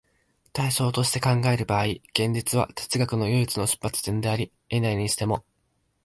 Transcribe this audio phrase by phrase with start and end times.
[0.51, 5.45] 対象として考える場合、現実は哲学の唯一の出発点であり得ないにしても、